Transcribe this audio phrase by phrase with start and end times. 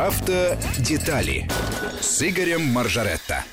[0.00, 1.46] Автодетали
[2.00, 3.44] с Игорем Маржаретто.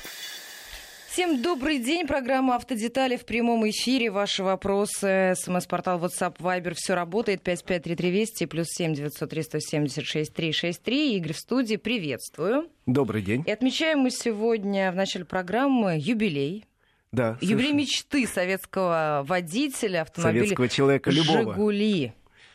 [1.10, 2.06] Всем добрый день.
[2.06, 4.10] Программа «Автодетали» в прямом эфире.
[4.10, 5.34] Ваши вопросы.
[5.36, 6.72] СМС-портал WhatsApp Viber.
[6.74, 7.42] Все работает.
[7.42, 11.16] 553320 плюс 7 903 176 363.
[11.18, 11.76] Игорь в студии.
[11.76, 12.70] Приветствую.
[12.86, 13.44] Добрый день.
[13.46, 16.64] И отмечаем мы сегодня в начале программы юбилей.
[17.12, 21.52] Да, Юбилей мечты советского водителя автомобиля Советского человека любого.
[21.52, 22.14] «Жигули»,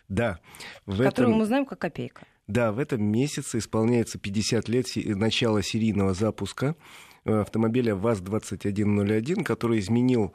[0.10, 0.39] Да.
[0.88, 2.25] В которого этом, мы знаем как «Копейка».
[2.54, 6.75] Да, в этом месяце исполняется 50 лет начала серийного запуска
[7.25, 10.34] э, автомобиля ВАЗ-2101, который изменил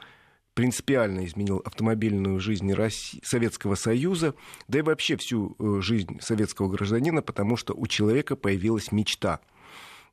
[0.55, 4.35] принципиально изменил автомобильную жизнь России, Советского Союза,
[4.67, 9.39] да и вообще всю э, жизнь советского гражданина, потому что у человека появилась мечта.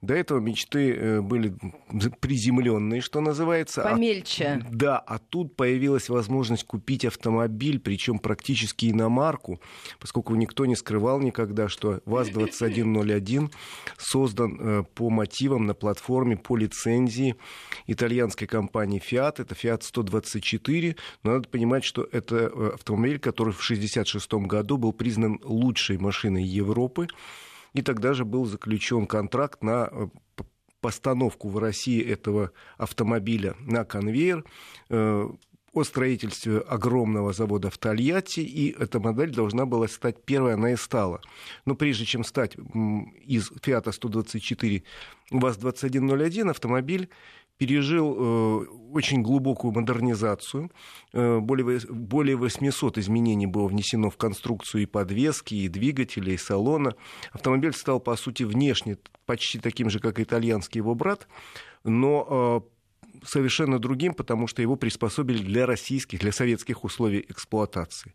[0.06, 1.56] До этого мечты э, были
[2.20, 3.84] приземленные, что называется.
[3.84, 4.64] а Помельче.
[4.70, 9.60] Да, а тут появилась возможность купить автомобиль, причем практически иномарку,
[10.00, 13.52] поскольку никто не скрывал никогда, что ВАЗ-2101
[13.98, 17.36] создан э, по мотивам на платформе по лицензии
[17.88, 19.42] итальянской компании Fiat.
[19.42, 20.96] Это Fiat 124.
[21.24, 26.44] Но надо понимать, что это э, автомобиль, который в 1966 году был признан лучшей машиной
[26.44, 27.08] Европы.
[27.76, 30.08] И тогда же был заключен контракт на э,
[30.80, 34.46] постановку в России этого автомобиля на конвейер
[34.90, 35.30] э,
[35.74, 40.78] о строительстве огромного завода в Тольятти, и эта модель должна была стать первой, она и
[40.78, 41.20] стала.
[41.66, 44.84] Но прежде чем стать из Fiat 124
[45.32, 47.10] ВАЗ-2101, автомобиль
[47.58, 50.72] пережил э, очень глубокую модернизацию.
[51.14, 56.96] Э, более, более 800 изменений было внесено в конструкцию и подвески, и двигателя, и салона.
[57.32, 61.28] Автомобиль стал, по сути, внешне почти таким же, как итальянский его брат,
[61.84, 68.14] но э, совершенно другим, потому что его приспособили для российских, для советских условий эксплуатации.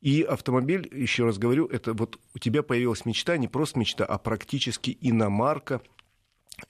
[0.00, 4.18] И автомобиль, еще раз говорю, это вот у тебя появилась мечта, не просто мечта, а
[4.18, 5.80] практически иномарка,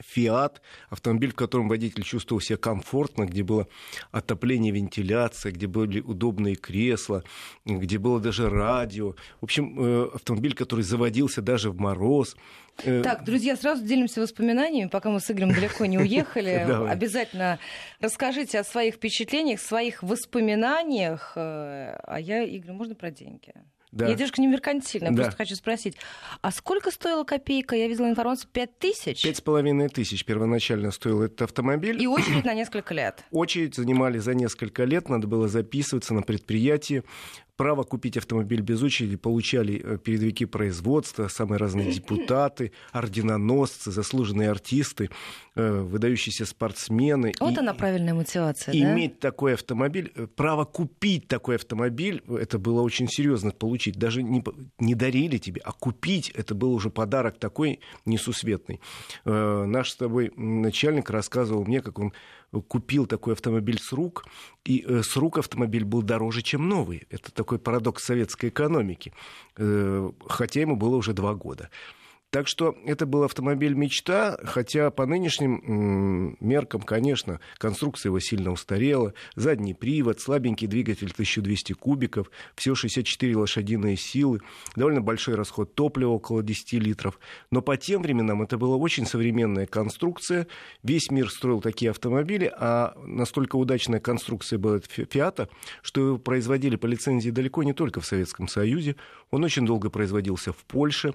[0.00, 3.68] Фиат, автомобиль, в котором водитель чувствовал себя комфортно, где было
[4.10, 7.22] отопление, вентиляция, где были удобные кресла,
[7.64, 9.12] где было даже радио.
[9.40, 12.36] В общем, э, автомобиль, который заводился даже в мороз.
[12.84, 16.66] Э, Так, друзья, сразу делимся воспоминаниями, пока мы с Игорем далеко не уехали.
[16.88, 17.58] Обязательно
[18.00, 21.32] расскажите о своих впечатлениях, своих воспоминаниях.
[21.36, 23.52] Э, А я, Игорь, можно про деньги?
[23.96, 24.08] Да.
[24.08, 25.22] Я девушка не меркантильная, Да.
[25.22, 25.96] просто хочу спросить,
[26.42, 27.74] а сколько стоила копейка?
[27.76, 29.22] Я видела информацию, пять тысяч?
[29.22, 32.00] Пять с половиной тысяч первоначально стоил этот автомобиль.
[32.02, 33.24] И очередь на несколько лет.
[33.30, 37.04] Очередь занимали за несколько лет, надо было записываться на предприятии.
[37.56, 45.08] Право купить автомобиль без очереди получали э, передовики производства, самые разные депутаты, орденоносцы, заслуженные артисты,
[45.54, 47.32] э, выдающиеся спортсмены.
[47.40, 48.92] Вот И- она правильная мотивация, и да?
[48.92, 53.96] иметь такой автомобиль, э, право купить такой автомобиль, это было очень серьезно получить.
[53.98, 54.44] Даже не,
[54.78, 58.80] не дарили тебе, а купить, это был уже подарок такой несусветный.
[59.24, 62.12] Наш с тобой начальник рассказывал мне, как он
[62.62, 64.24] купил такой автомобиль с рук,
[64.64, 67.06] и э, с рук автомобиль был дороже, чем новый.
[67.10, 69.12] Это такой парадокс советской экономики,
[69.58, 71.70] Э, хотя ему было уже два года.
[72.30, 79.14] Так что это был автомобиль мечта, хотя по нынешним меркам, конечно, конструкция его сильно устарела.
[79.36, 84.40] Задний привод, слабенький двигатель 1200 кубиков, всего 64 лошадиные силы,
[84.74, 87.18] довольно большой расход топлива, около 10 литров.
[87.50, 90.48] Но по тем временам это была очень современная конструкция.
[90.82, 95.48] Весь мир строил такие автомобили, а настолько удачная конструкция была Фиата,
[95.80, 98.96] что его производили по лицензии далеко не только в Советском Союзе.
[99.30, 101.14] Он очень долго производился в Польше,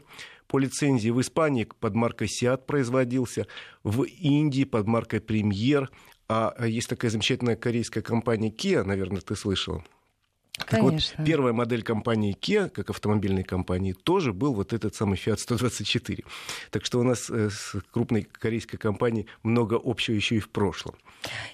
[0.52, 3.48] по лицензии в Испании под маркой Сиат производился,
[3.86, 5.90] в Индии под маркой Премьер,
[6.28, 9.82] а есть такая замечательная корейская компания Kia, наверное, ты слышал.
[10.72, 11.26] Так вот, Конечно.
[11.26, 16.24] первая модель компании Kia, как автомобильной компании, тоже был вот этот самый Fiat 124.
[16.70, 20.96] Так что у нас э, с крупной корейской компанией много общего еще и в прошлом.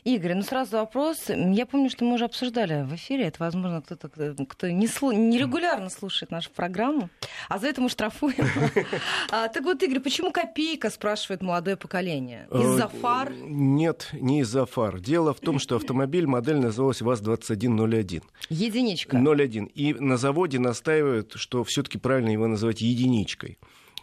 [0.03, 1.29] Игорь, ну сразу вопрос.
[1.29, 3.25] Я помню, что мы уже обсуждали в эфире.
[3.25, 4.07] Это, возможно, кто-то,
[4.47, 7.09] кто- не слу- нерегулярно слушает нашу программу,
[7.49, 8.35] а за это мы штрафуем.
[9.31, 12.47] А, Так вот, Игорь, почему копейка, спрашивает молодое поколение?
[12.51, 13.33] Из-за Э, фар?
[13.33, 14.99] Нет, не из-за фар.
[14.99, 18.23] Дело в том, что автомобиль, модель называлась ВАЗ-2101.
[18.49, 19.06] Единичка.
[19.13, 19.71] 0,1.
[19.73, 23.57] И на заводе настаивают, что все-таки правильно его называть единичкой.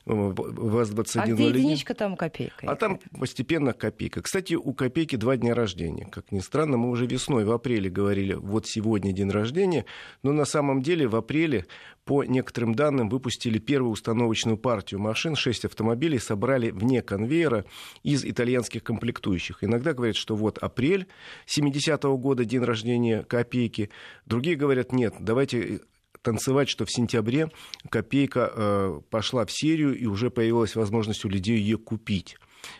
[0.06, 1.20] Э, ВАЗ-2101.
[1.20, 2.70] А где единичка, там копейка.
[2.70, 4.20] А там постепенно копейка.
[4.20, 6.06] Кстати, у копейки два дня рождения.
[6.10, 9.86] Как ни странно, мы уже весной, в апреле говорили, вот сегодня день рождения.
[10.22, 11.66] Но на самом деле в апреле,
[12.04, 15.36] по некоторым данным, выпустили первую установочную партию машин.
[15.36, 17.64] Шесть автомобилей собрали вне конвейера
[18.02, 19.64] из итальянских комплектующих.
[19.64, 21.06] Иногда говорят, что вот апрель
[21.46, 23.88] 70-го года, день рождения копейки.
[24.26, 25.80] Другие говорят, нет, давайте
[26.24, 27.50] танцевать, что в сентябре
[27.90, 32.36] копейка э, пошла в серию, и уже появилась возможность у людей ее купить.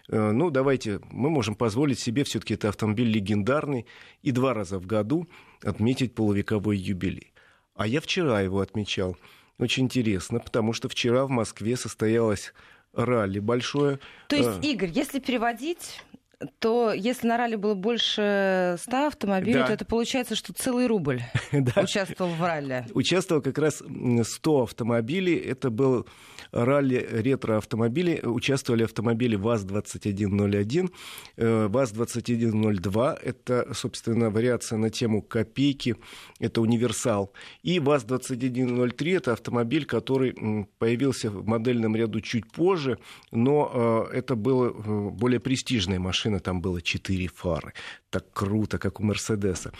[0.09, 3.87] Э, ну, давайте, мы можем позволить себе, все-таки это автомобиль легендарный,
[4.23, 5.29] и два раза в году
[5.63, 7.33] отметить полувековой юбилей.
[7.75, 9.17] А я вчера его отмечал.
[9.59, 12.53] Очень интересно, потому что вчера в Москве состоялось
[12.93, 14.01] ралли большое.
[14.29, 16.03] То есть, э, Игорь, если переводить,
[16.59, 19.67] то если на ралли было больше 100 автомобилей, да.
[19.67, 21.23] то это получается, что целый рубль
[21.77, 22.87] участвовал в ралли.
[22.95, 23.83] Участвовал как раз
[24.23, 25.37] 100 автомобилей.
[25.37, 26.07] Это был
[26.53, 28.21] ралли ретро-автомобилей.
[28.23, 30.91] Участвовали автомобили ВАЗ-2101,
[31.37, 33.19] э, ВАЗ-2102.
[33.23, 35.97] Это, собственно, вариация на тему копейки.
[36.41, 37.33] Это универсал.
[37.63, 40.35] И ВАЗ-2103 это автомобиль, который
[40.79, 42.99] появился в модельном ряду чуть позже,
[43.33, 46.34] но э, это была э, более престижная машина.
[46.41, 47.75] Там было 4 фары
[48.15, 49.73] так круто, как у Мерседеса.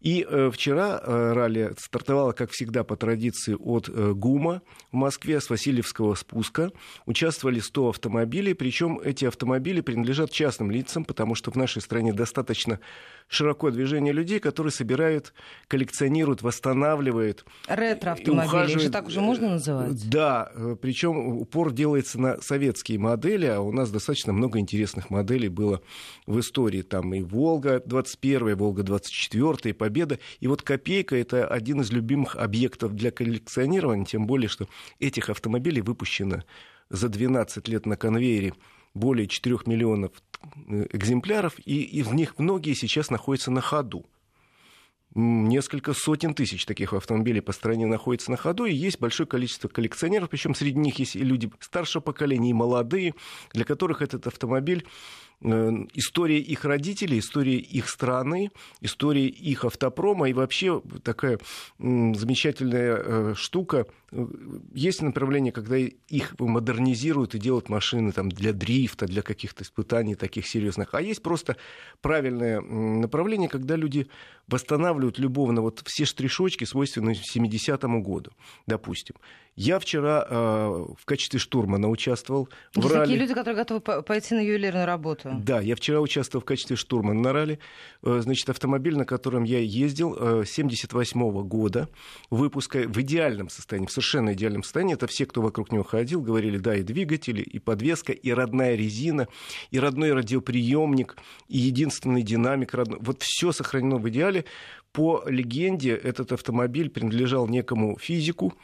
[0.00, 4.62] И э, вчера э, ралли стартовало, как всегда, по традиции от э, ГУМа
[4.92, 6.72] в Москве с Васильевского спуска.
[7.04, 12.80] Участвовали 100 автомобилей, причем эти автомобили принадлежат частным лицам, потому что в нашей стране достаточно
[13.28, 15.34] широкое движение людей, которые собирают,
[15.68, 17.44] коллекционируют, восстанавливают.
[17.68, 20.08] Ретро-автомобили, же так уже можно называть?
[20.08, 25.48] Да, э, причем упор делается на советские модели, а у нас достаточно много интересных моделей
[25.48, 25.82] было
[26.26, 26.80] в истории.
[26.80, 30.18] Там и «Волга», 21 Волга-24, Победа.
[30.40, 34.68] И вот «Копейка»— это один из любимых объектов для коллекционирования, тем более, что
[34.98, 36.42] этих автомобилей выпущено
[36.88, 38.54] за 12 лет на конвейере
[38.94, 40.12] более 4 миллионов
[40.68, 44.06] э, экземпляров, и из них многие сейчас находятся на ходу.
[45.14, 50.30] Несколько сотен тысяч таких автомобилей по стране находятся на ходу, и есть большое количество коллекционеров,
[50.30, 53.14] причем среди них есть и люди старшего поколения, и молодые,
[53.52, 54.86] для которых этот автомобиль
[55.42, 58.50] история их родителей, история их страны,
[58.80, 61.38] история их автопрома и вообще такая
[61.78, 63.86] замечательная э, штука.
[64.74, 70.46] Есть направление, когда их модернизируют и делают машины там, для дрифта, для каких-то испытаний таких
[70.46, 70.94] серьезных.
[70.94, 71.56] А есть просто
[72.02, 74.08] правильное направление, когда люди
[74.48, 78.30] восстанавливают любовно вот все штришочки, свойственные 70-му году,
[78.66, 79.16] допустим.
[79.54, 80.34] Я вчера э,
[80.98, 83.04] в качестве штурмана участвовал в ралли.
[83.04, 85.28] Такие люди, которые готовы пойти на ювелирную работу.
[85.38, 87.58] Да, я вчера участвовал в качестве штурмана на ралли.
[88.02, 91.88] Э, значит, автомобиль, на котором я ездил, э, 78 года
[92.30, 94.94] выпуска, в идеальном состоянии, в совершенно идеальном состоянии.
[94.94, 99.28] Это все, кто вокруг него ходил, говорили, да, и двигатели, и подвеска, и родная резина,
[99.70, 101.16] и родной радиоприемник,
[101.48, 102.98] и единственный динамик родной.
[103.00, 104.44] Вот все сохранено в идеале.
[104.92, 108.56] По легенде, этот автомобиль принадлежал некому физику, Э,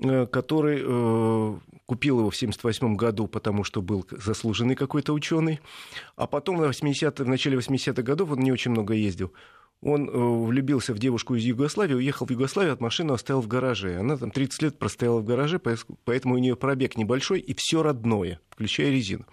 [0.00, 5.60] который э, купил его в 1978 году, потому что был заслуженный какой-то ученый.
[6.16, 9.32] А потом в, 80 в начале 80-х годов он не очень много ездил.
[9.82, 13.98] Он э, влюбился в девушку из Югославии, уехал в Югославию, от машины оставил в гараже.
[13.98, 15.60] Она там 30 лет простояла в гараже,
[16.04, 19.26] поэтому у нее пробег небольшой и все родное, включая резину.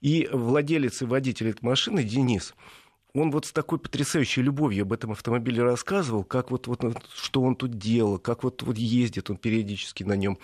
[0.00, 2.54] И владелец и водитель этой машины Денис–
[3.14, 6.80] он вот с такой потрясающей любовью об этом автомобиле рассказывал, как вот, вот
[7.14, 10.38] что он тут делал, как вот, вот ездит он периодически на нем,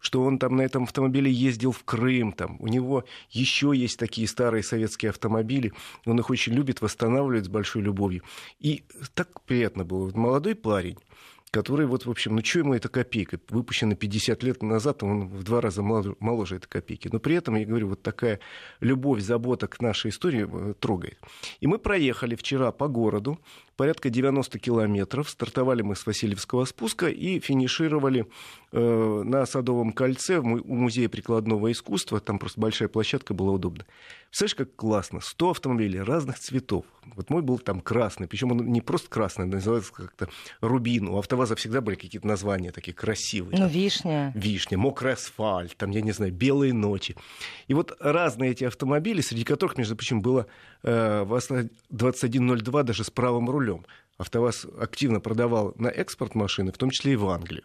[0.00, 4.26] что он там на этом автомобиле ездил в Крым, там у него еще есть такие
[4.26, 5.72] старые советские автомобили,
[6.06, 8.22] он их очень любит, восстанавливает с большой любовью.
[8.58, 8.84] И
[9.14, 10.10] так приятно было.
[10.14, 10.98] Молодой парень,
[11.50, 13.40] который вот, в общем, ну что ему эта копейка?
[13.48, 17.08] Выпущена 50 лет назад, он в два раза моложе, моложе этой копейки.
[17.10, 18.40] Но при этом, я говорю, вот такая
[18.80, 21.18] любовь, забота к нашей истории э, трогает.
[21.60, 23.38] И мы проехали вчера по городу,
[23.78, 25.30] порядка 90 километров.
[25.30, 28.26] Стартовали мы с Васильевского спуска и финишировали
[28.72, 32.20] э, на Садовом кольце у Музея прикладного искусства.
[32.20, 33.86] Там просто большая площадка, была удобно.
[34.26, 35.20] Представляешь, как классно.
[35.20, 36.84] 100 автомобилей разных цветов.
[37.14, 38.26] Вот мой был там красный.
[38.26, 40.28] Причем он не просто красный, называется как-то
[40.60, 41.08] рубин.
[41.08, 43.58] У АвтоВАЗа всегда были какие-то названия такие красивые.
[43.58, 44.32] Ну, вишня.
[44.34, 47.16] Вишня, мокрый асфальт, там, я не знаю, белые ночи.
[47.68, 50.46] И вот разные эти автомобили, среди которых, между прочим, было
[50.82, 51.24] э,
[51.90, 53.67] 2102 даже с правым рулем.
[54.18, 57.64] АвтоВАЗ активно продавал на экспорт машины, в том числе и в Англию.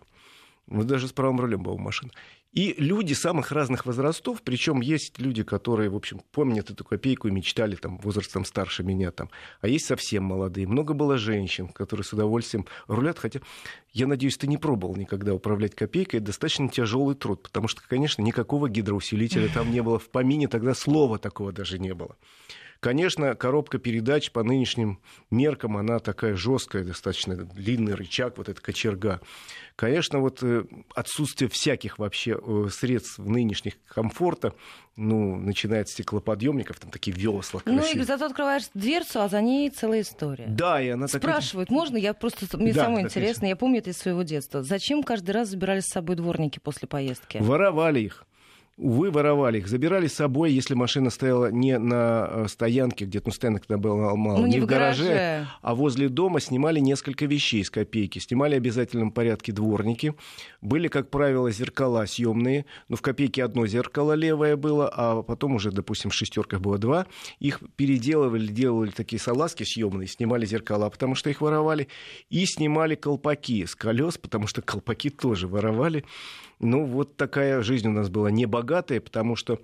[0.68, 2.12] Вот даже с правым рулем была машина.
[2.54, 7.32] И люди самых разных возрастов, причем есть люди, которые, в общем, помнят эту копейку и
[7.32, 9.32] мечтали там возрастом старше меня там,
[9.62, 10.68] а есть совсем молодые.
[10.68, 13.40] Много было женщин, которые с удовольствием рулят, хотя
[13.92, 18.22] я надеюсь, ты не пробовал никогда управлять копейкой, это достаточно тяжелый труд, потому что, конечно,
[18.22, 22.16] никакого гидроусилителя там не было в помине, тогда слова такого даже не было.
[22.84, 25.00] Конечно, коробка передач по нынешним
[25.32, 29.22] меркам, она такая жесткая, достаточно длинный рычаг, вот эта кочерга.
[29.78, 34.54] Конечно, вот э, отсутствие всяких вообще э, средств нынешних комфорта,
[34.98, 37.96] ну, начиная от стеклоподъемников, там такие весла красивые.
[37.96, 40.48] Ну, и зато открываешь дверцу, а за ней целая история.
[40.50, 41.22] Да, и она такая...
[41.22, 41.96] Спрашивают, можно?
[41.96, 42.58] Я просто...
[42.58, 44.62] Мне Да, самое так интересное, я помню это из своего детства.
[44.62, 47.38] Зачем каждый раз забирали с собой дворники после поездки?
[47.38, 48.26] Воровали их.
[48.76, 49.68] Увы, воровали их.
[49.68, 54.16] Забирали с собой, если машина стояла не на э, стоянке, где-то, ну, стоянок тогда было
[54.16, 55.48] мало, Ну, не, не в в гараже, гараже.
[55.62, 58.18] а возле дома снимали несколько вещей с копейки.
[58.18, 60.16] Снимали в обязательном порядке дворники.
[60.62, 62.66] Были, как правило, зеркала съемные.
[62.90, 67.06] Ну, в копейке одно зеркало левое было, а потом уже, допустим, в шестерках было два.
[67.40, 71.90] Их переделывали, делали такие салазки съемные, снимали зеркала, потому что их воровали.
[72.32, 76.06] И снимали колпаки с колес, потому что колпаки тоже воровали.
[76.64, 79.60] Ну, вот такая жизнь у нас была небогатая, потому что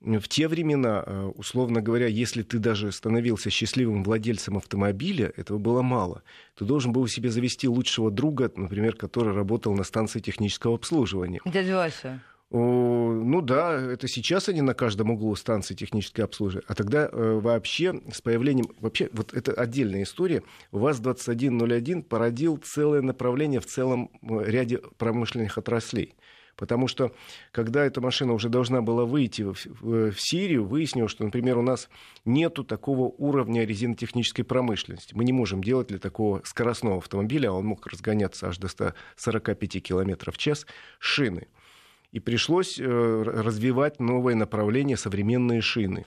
[0.00, 5.82] в те времена, э, условно говоря, если ты даже становился счастливым владельцем автомобиля, этого было
[5.82, 6.22] мало.
[6.56, 11.40] Ты должен был себе завести лучшего друга, например, который работал на станции технического обслуживания.
[11.44, 12.20] Дядя Вася.
[12.50, 16.64] О, Ну да, это сейчас они на каждом углу станции технического обслуживания.
[16.66, 18.68] А тогда э, вообще с появлением...
[18.80, 20.42] Вообще, вот это отдельная история.
[20.72, 26.14] ВАЗ-2101 породил целое направление в целом э, ряде промышленных отраслей.
[26.58, 27.12] Потому что,
[27.52, 31.62] когда эта машина уже должна была выйти в, в- в Сирию, выяснилось, что, например, у
[31.62, 31.88] нас
[32.24, 35.14] нету такого уровня резинотехнической промышленности.
[35.14, 39.82] Мы не можем делать для такого скоростного автомобиля, а он мог разгоняться аж до 145
[39.82, 40.66] км в час,
[40.98, 41.46] шины.
[42.10, 46.06] И пришлось э, развивать новое направление, современные шины.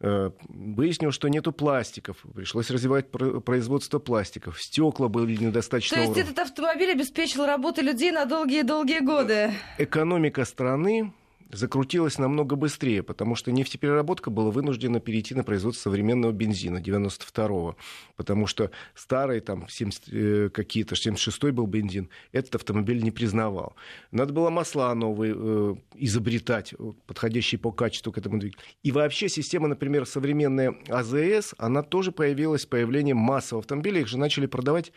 [0.00, 2.16] Э, Выяснилось, что нету пластиков.
[2.34, 4.60] Пришлось развивать про- производство пластиков.
[4.60, 6.30] Стекла были недостаточно То есть уровня.
[6.32, 9.52] этот автомобиль обеспечил работу людей на долгие-долгие годы.
[9.78, 11.12] экономика страны
[11.54, 17.76] закрутилась намного быстрее, потому что нефтепереработка была вынуждена перейти на производство современного бензина 92-го,
[18.16, 23.74] потому что старый, там, 70, э, какие-то, 76-й был бензин, этот автомобиль не признавал.
[24.10, 28.62] Надо было масла новые э, изобретать, э, подходящие по качеству к этому двигателю.
[28.82, 34.18] И вообще система, например, современная АЗС, она тоже появилась с появлением массового автомобиля, их же
[34.18, 34.92] начали продавать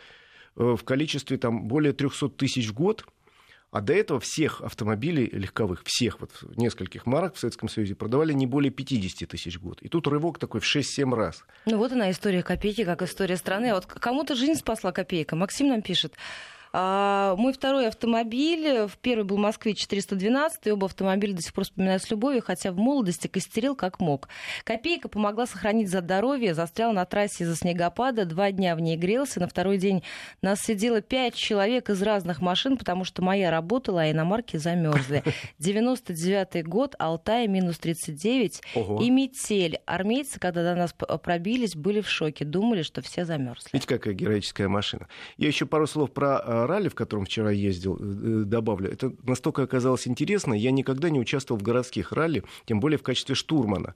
[0.56, 3.06] э, в количестве там, более 300 тысяч в год,
[3.78, 8.48] а до этого всех автомобилей легковых, всех вот нескольких марок в Советском Союзе продавали не
[8.48, 9.84] более 50 тысяч в год.
[9.84, 11.44] И тут рывок такой в 6-7 раз.
[11.68, 13.68] Ну вот она история копейки, как история страны.
[13.68, 15.36] А вот кому-то жизнь спасла копейка.
[15.36, 16.16] Максим нам пишет.
[16.74, 21.64] «А, Мой второй автомобиль, в первый был «Москвич 412», и оба автомобиля до сих пор
[21.64, 24.28] вспоминаю с любовью, хотя в молодости костерил как мог.
[24.64, 29.48] Копейка помогла сохранить здоровье, застрял на трассе из-за снегопада, два дня в ней грелся, на
[29.48, 30.04] второй день
[30.42, 35.24] нас сидело пять человек из разных машин, потому что моя работала, а иномарки замерзли.
[35.60, 39.02] 99-й год, Алтай, минус 39, Ого.
[39.02, 39.80] и метель.
[39.86, 43.70] Армейцы, когда до нас п- пробились, были в шоке, думали, что все замерзли.
[43.74, 45.08] Видите, какая героическая машина.
[45.38, 48.90] Я еще пару слов про э, ралли, в котором вчера ездил, э, добавлю.
[48.90, 50.54] Это настолько оказалось интересно.
[50.54, 53.94] Я никогда не участвовал в городских ралли, тем более в качестве штурмана.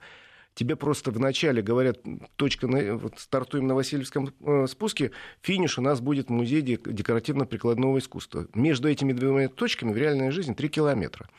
[0.53, 2.00] Тебе просто вначале говорят,
[2.36, 8.00] точка, на, вот стартуем на Васильевском э, спуске, финиш у нас будет музей дек- декоративно-прикладного
[8.00, 8.48] искусства.
[8.53, 11.30] Между этими двумя точками в реальной жизни 3 километра.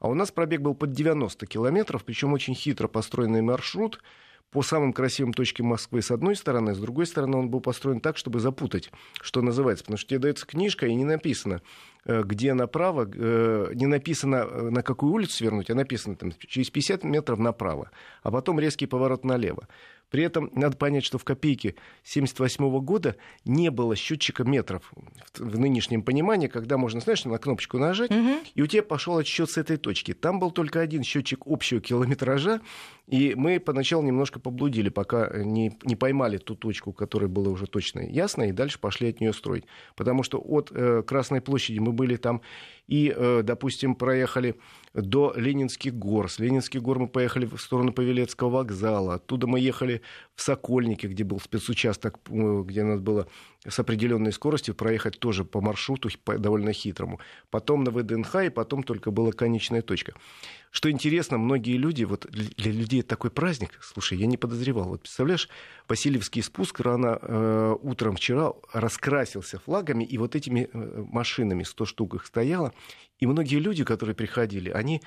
[0.00, 4.00] А у нас пробег был под 90 километров, причем очень хитро построенный маршрут
[4.52, 8.18] по самым красивым точкам Москвы с одной стороны, с другой стороны он был построен так,
[8.18, 8.90] чтобы запутать,
[9.20, 9.84] что называется.
[9.84, 11.62] Потому что тебе дается книжка, и не написано,
[12.04, 16.68] э, где направо, э, не написано, э, на какую улицу свернуть, а написано там, через
[16.68, 17.90] 50 метров направо,
[18.22, 19.66] а потом резкий поворот налево.
[20.12, 23.16] При этом надо понять, что в копейке 1978 года
[23.46, 24.92] не было счетчика метров
[25.38, 28.10] в, нынешнем понимании, когда можно, знаешь, на кнопочку нажать,
[28.54, 30.12] и у тебя пошел отсчет с этой точки.
[30.12, 32.60] Там был только один счетчик общего километража,
[33.08, 38.00] и мы поначалу немножко поблудили, пока не, не поймали ту точку, которая была уже точно
[38.00, 39.64] ясно, и дальше пошли от нее строить.
[39.96, 42.42] Потому что от э, Красной площади мы были там
[42.88, 44.56] и, э, допустим, проехали
[44.94, 46.30] до Ленинских гор.
[46.30, 49.14] С Ленинских гор мы поехали в сторону Павелецкого вокзала.
[49.14, 50.02] Оттуда мы ехали
[50.34, 53.26] в Сокольники, где был спецучасток, э, где надо было
[53.66, 57.20] с определенной скоростью проехать тоже по маршруту довольно хитрому.
[57.50, 60.14] Потом на ВДНХ, и потом только была конечная точка.
[60.72, 64.88] Что интересно, многие люди, вот для людей это такой праздник, слушай, я не подозревал.
[64.88, 65.50] Вот представляешь,
[65.86, 72.14] Васильевский спуск рано э, утром вчера раскрасился флагами, и вот этими э, машинами, 100 штук
[72.14, 72.72] их стояло,
[73.18, 75.02] и многие люди, которые приходили, они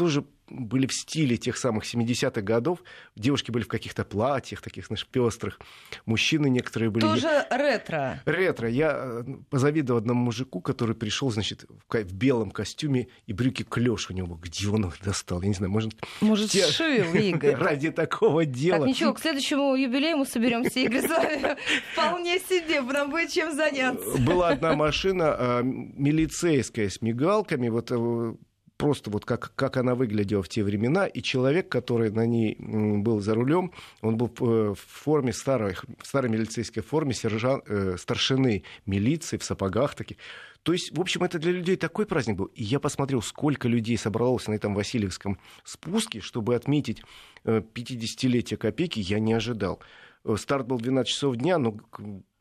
[0.00, 2.82] тоже были в стиле тех самых 70-х годов.
[3.16, 5.60] Девушки были в каких-то платьях таких, знаешь, пестрых.
[6.06, 7.02] Мужчины некоторые были...
[7.02, 8.22] Тоже ретро.
[8.24, 8.68] Ретро.
[8.70, 14.14] Я э, позавидовал одному мужику, который пришел, значит, в белом костюме и брюки клеш у
[14.14, 14.36] него.
[14.36, 15.42] Где он их достал?
[15.42, 15.92] Я не знаю, может...
[16.22, 16.66] Может, те...
[16.66, 17.54] шил, Игорь.
[17.60, 18.78] Ради такого дела.
[18.78, 21.56] Так, ничего, к следующему юбилею мы соберемся, Игорь, с вами.
[21.92, 24.18] Вполне себе, нам будет чем заняться.
[24.22, 28.34] Была одна машина э, милицейская с мигалками, вот э,
[28.80, 33.20] просто вот как, как она выглядела в те времена, и человек, который на ней был
[33.20, 39.36] за рулем, он был в форме старой, в старой милицейской форме сержант, э, старшины милиции
[39.36, 40.16] в сапогах таких.
[40.62, 42.46] То есть, в общем, это для людей такой праздник был.
[42.46, 47.02] И я посмотрел, сколько людей собралось на этом Васильевском спуске, чтобы отметить
[47.44, 49.80] 50-летие э, копейки, я не ожидал.
[50.24, 51.76] Э, старт был 12 часов дня, но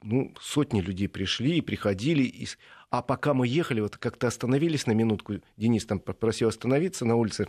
[0.02, 2.24] ну, сотни людей пришли и приходили.
[2.24, 2.48] И...
[2.92, 7.48] А пока мы ехали, вот как-то остановились на минутку, Денис там попросил остановиться на улице,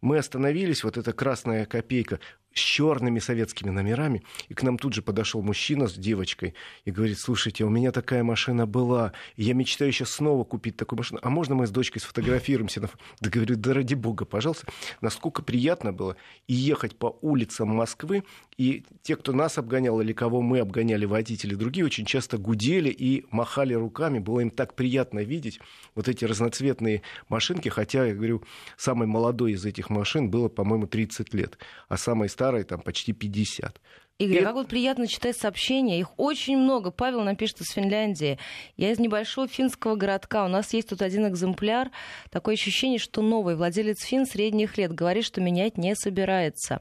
[0.00, 2.18] мы остановились, вот эта красная копейка
[2.54, 6.54] с черными советскими номерами, и к нам тут же подошел мужчина с девочкой
[6.84, 10.98] и говорит, слушайте, у меня такая машина была, и я мечтаю сейчас снова купить такую
[10.98, 12.80] машину, а можно мы с дочкой сфотографируемся?
[13.20, 14.66] Да говорю, да ради бога, пожалуйста.
[15.00, 16.16] Насколько приятно было
[16.48, 18.24] и ехать по улицам Москвы,
[18.56, 23.24] и те, кто нас обгонял или кого мы обгоняли, водители, другие очень часто гудели и
[23.30, 25.60] махали руками, было им так приятно видеть
[25.94, 28.42] вот эти разноцветные машинки, хотя, я говорю,
[28.76, 33.80] самый молодой из этих машин было, по-моему, 30 лет, а самой старой там почти 50.
[34.18, 34.42] Игорь, и...
[34.42, 36.00] как вот приятно читать сообщения.
[36.00, 36.90] Их очень много.
[36.90, 38.38] Павел напишет из Финляндии.
[38.78, 40.46] Я из небольшого финского городка.
[40.46, 41.90] У нас есть тут один экземпляр.
[42.30, 46.80] Такое ощущение, что новый владелец фин средних лет говорит, что менять не собирается.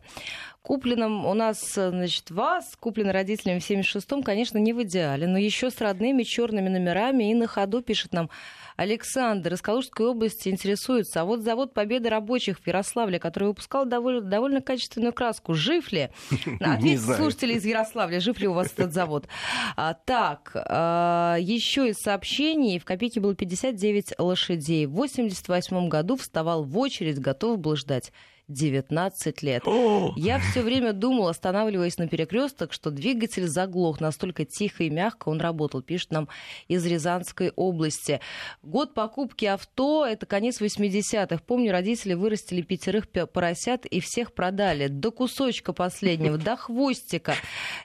[0.62, 5.72] Купленным у нас, значит, ВАЗ, куплен родителями в 76-м, конечно, не в идеале, но еще
[5.72, 8.30] с родными черными номерами и на ходу пишет нам
[8.80, 11.20] Александр из Калужской области интересуется.
[11.20, 16.12] А вот завод Победы рабочих в Ярославле, который выпускал довольно, довольно качественную краску, жив ли?
[16.62, 19.28] Ответьте, слушатели из Ярославля, жив ли у вас этот завод?
[19.76, 22.80] А, так, а, еще из сообщений.
[22.80, 24.86] В Копейке было 59 лошадей.
[24.86, 28.12] В 88 году вставал в очередь, готов был ждать
[28.50, 29.64] 19 лет.
[29.66, 30.14] О!
[30.18, 34.02] Я все время думал, останавливаясь на перекресток, что двигатель заглох.
[34.02, 36.28] Настолько тихо и мягко он работал, пишет нам
[36.68, 38.20] из Рязанской области.
[38.64, 41.44] Год покупки авто— это конец 80-х.
[41.46, 44.88] Помню, родители вырастили пятерых поросят и всех продали.
[44.88, 47.36] До кусочка последнего, до хвостика.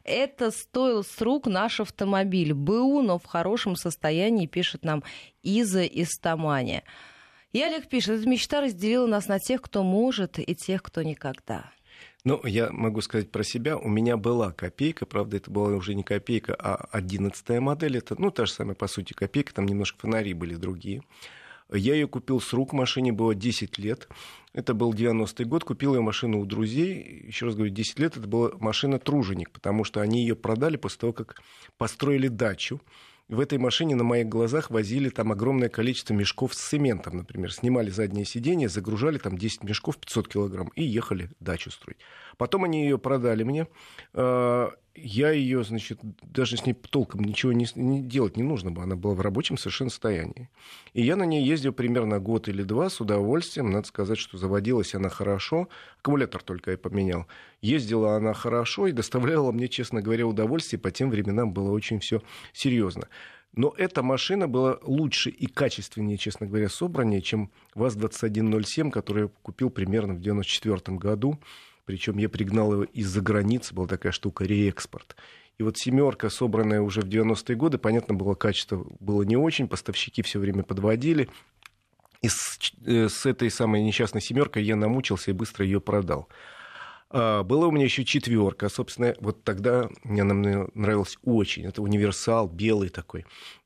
[0.03, 2.55] Это стоил с рук наш автомобиль.
[2.55, 5.03] БУ, но в хорошем состоянии, пишет нам
[5.43, 6.83] Иза из Тамани.
[7.55, 11.71] И Олег пишет, эта мечта разделила нас на тех, кто может, и тех, кто никогда.
[12.25, 13.79] Ну, я могу сказать про себя.
[13.79, 17.99] У меня была копейка, правда, это была уже не копейка, а одиннадцатая модель.
[17.99, 21.03] Это, ну, та же самая, по сути, копейка, там немножко фонари были другие.
[21.73, 24.09] Я ее купил с рук, машине было 10 лет.
[24.53, 27.25] Это был 90-й год, купил я машину у друзей.
[27.25, 30.99] Еще раз говорю, 10 лет это была машина труженик, потому что они ее продали после
[30.99, 31.41] того, как
[31.79, 32.81] построили дачу
[33.29, 37.53] в этой машине на моих глазах возили там огромное количество мешков с цементом, например.
[37.53, 41.99] Снимали заднее сиденье, загружали там 10 мешков 500 килограмм и ехали дачу строить.
[42.37, 43.67] Потом они ее продали мне.
[44.97, 48.85] Я ее, значит, даже с ней толком ничего не, не делать не нужно было.
[48.85, 50.49] Она была в рабочем совершенно состоянии.
[50.93, 53.71] И я на ней ездил примерно год или два с удовольствием.
[53.71, 55.69] Надо сказать, что заводилась она хорошо.
[55.99, 57.27] Аккумулятор только я поменял.
[57.61, 60.79] Ездила она хорошо и доставляла мне, честно говоря, удовольствие.
[60.79, 63.09] По тем временам было очень все серьезно.
[63.57, 69.71] Но эта машина была лучше и качественнее, честно говоря, собраннее, чем ВАЗ-2107, который я купил
[69.71, 71.39] примерно в 1994 году.
[71.85, 75.17] Причем я пригнал его из-за границы, была такая штука реэкспорт.
[75.59, 80.23] И вот семерка, собранная уже в 90-е годы, понятно было, качество было не очень, поставщики
[80.23, 81.29] все время подводили.
[82.23, 86.29] И с, э, с этой самой несчастной семеркой я намучился и быстро ее продал.
[87.11, 88.69] А, была у меня еще четверка.
[88.69, 91.65] Собственно, вот тогда мне она мне нравилась очень.
[91.67, 93.25] Это универсал, белый такой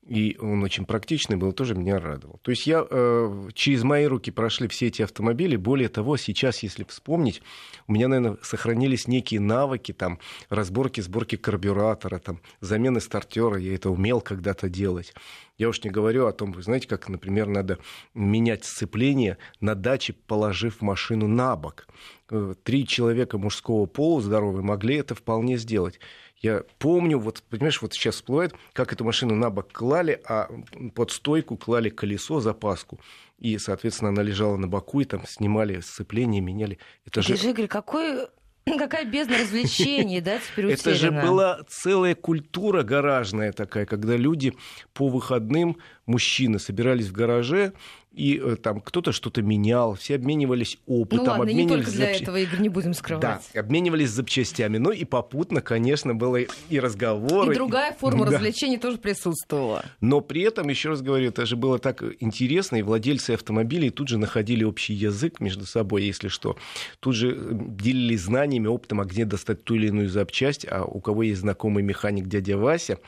[0.09, 2.41] и он очень практичный был, тоже меня радовал.
[2.43, 5.57] То есть я, э, через мои руки прошли все эти автомобили.
[5.57, 7.43] Более того, сейчас, если вспомнить,
[7.87, 10.19] у меня, наверное, сохранились некие навыки, там,
[10.49, 13.59] разборки, сборки карбюратора, там, замены стартера.
[13.59, 15.13] Я это умел когда-то делать.
[15.59, 17.79] Я уж не говорю о том, вы знаете, как, например, надо
[18.15, 21.87] менять сцепление на даче, положив машину на бок.
[22.31, 26.01] Э, три человека мужского пола здоровые могли это вполне сделать.
[26.41, 30.49] Я помню, вот, понимаешь, вот сейчас всплывает, как эту машину на бок клали, а
[30.95, 33.01] под стойку клали колесо, запаску.
[33.39, 36.79] И, соответственно, она лежала на боку, и там снимали сцепление, меняли.
[37.05, 37.35] Это же...
[37.35, 38.29] Игорь, какой
[38.79, 40.81] Какая бездна развлечений, да, теперь утеряна.
[40.81, 44.55] Это же была целая культура гаражная такая, когда люди
[44.93, 47.73] по выходным, мужчины, собирались в гараже,
[48.19, 51.25] и э, там кто-то что-то менял, все обменивались опытом.
[51.25, 53.23] Ну ладно, не обменивались только для этого, Игорь, не будем скрывать.
[53.55, 54.79] Да, обменивались запчастями.
[54.79, 57.53] Ну и попутно, конечно, было и разговоры.
[57.53, 58.33] И другая форма Да.
[58.33, 59.85] развлечений тоже присутствовала.
[60.01, 64.09] Но при этом, еще раз говорю, это же было так интересно, и владельцы автомобилей тут
[64.09, 66.57] же находили общий язык между собой, если что.
[66.99, 71.01] Тут же э, делились знаниями, опытом, а где достать ту или иную запчасть, а у
[71.01, 72.99] кого есть знакомый механик дядя Вася,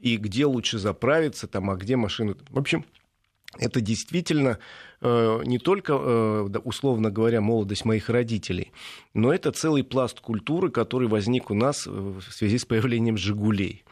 [0.00, 2.36] и где лучше заправиться, там, а где машину.
[2.48, 2.86] В общем,
[3.58, 4.58] это действительно
[5.00, 8.72] э, не только, э, условно говоря, молодость моих родителей,
[9.14, 13.84] но это целый пласт культуры, который возник у нас э, в связи с появлением «Жигулей».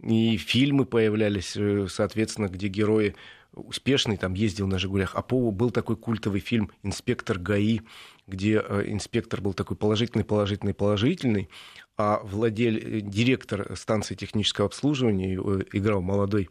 [0.00, 1.56] И фильмы появлялись,
[1.90, 3.14] соответственно, где герои
[3.52, 5.14] успешный там ездил на «Жигулях».
[5.14, 7.80] А по был такой культовый фильм «Инспектор ГАИ»,
[8.26, 11.48] где инспектор был такой положительный, положительный, положительный,
[11.96, 15.34] а владель, директор станции технического обслуживания
[15.72, 16.48] играл молодой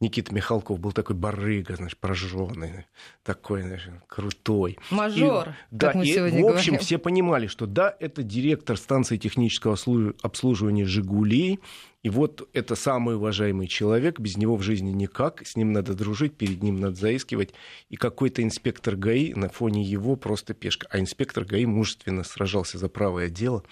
[0.00, 2.86] Никита Михалков, был такой барыга, значит, прожженный,
[3.24, 4.78] такой, знаешь, крутой.
[4.90, 6.78] Мажор, И- да, мы и, сегодня в общем, говорим.
[6.86, 11.58] все понимали, что да, это директор станции технического обслужив- обслуживания «Жигулей»,
[12.04, 16.36] и вот это самый уважаемый человек, без него в жизни никак, с ним надо дружить,
[16.36, 17.52] перед ним надо заискивать.
[17.90, 20.86] И какой-то инспектор ГАИ на фоне его просто пешка.
[20.90, 23.64] А инспектор ГАИ мужественно сражался за правое дело.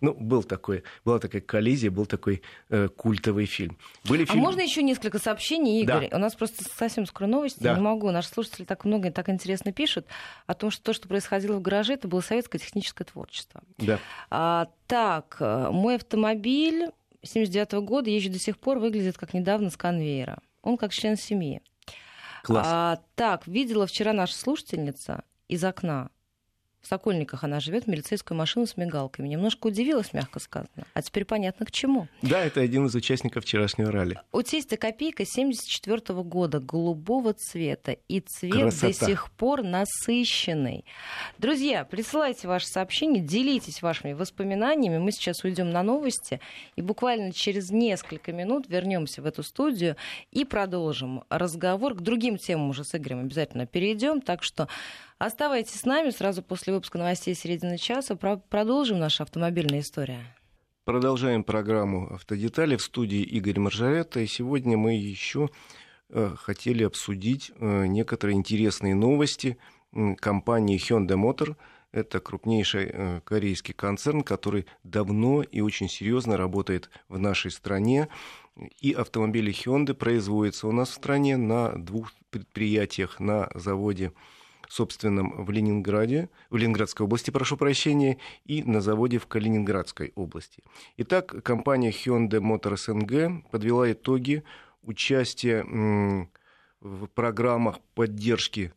[0.00, 3.76] Ну, был такой, была такая коллизия, был такой э, культовый фильм.
[4.08, 6.08] Были А фильмы- можно еще несколько сообщений, Игорь?
[6.12, 7.74] У нас просто совсем скоро новости, Да.
[7.74, 8.10] не могу.
[8.10, 10.06] Наши слушатели так много и так интересно пишут
[10.46, 13.62] о том, что то, что происходило в гараже, это было советское техническое творчество.
[13.78, 13.98] Да.
[14.30, 16.90] А, так, э, мой автомобиль
[17.22, 20.38] 79 года, езжу до сих пор, выглядит как недавно с конвейера.
[20.62, 21.62] Он как член семьи.
[22.42, 22.66] Класс.
[22.70, 26.10] А, так, видела вчера наша слушательница из окна.
[26.84, 29.26] В Сокольниках она живет, милицейскую машину с мигалками.
[29.26, 30.84] Немножко удивилась, мягко сказано.
[30.92, 32.08] А теперь понятно, к чему.
[32.20, 34.20] Да, это один из участников вчерашнего ралли.
[34.32, 37.92] У тестя копейка 74 года, голубого цвета.
[38.08, 38.86] И цвет Красота.
[38.88, 40.84] до сих пор насыщенный.
[41.38, 44.98] Друзья, присылайте ваши сообщения, делитесь вашими воспоминаниями.
[44.98, 46.38] Мы сейчас уйдем на новости.
[46.76, 49.96] И буквально через несколько минут вернемся в эту студию
[50.32, 51.94] и продолжим разговор.
[51.94, 54.20] К другим темам уже с Игорем обязательно перейдем.
[54.20, 54.68] Так что
[55.18, 56.10] оставайтесь с нами.
[56.10, 60.20] Сразу после выпуска новостей середины часа про- продолжим нашу автомобильную историю.
[60.84, 64.20] Продолжаем программу «Автодетали» в студии Игорь Маржаретта.
[64.20, 65.48] И сегодня мы еще
[66.10, 69.56] э, хотели обсудить э, некоторые интересные новости
[70.18, 71.56] компании Hyundai Motor.
[71.90, 78.08] Это крупнейший э, корейский концерн, который давно и очень серьезно работает в нашей стране.
[78.80, 83.20] И автомобили Hyundai производятся у нас в стране на двух предприятиях.
[83.20, 84.12] На заводе
[84.68, 90.62] собственном в Ленинграде, в Ленинградской области, прошу прощения, и на заводе в Калининградской области.
[90.96, 94.42] Итак, компания Hyundai Motors СНГ подвела итоги
[94.82, 95.64] участия
[96.80, 98.72] в программах поддержки